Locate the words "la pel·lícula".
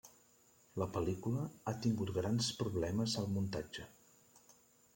0.83-1.43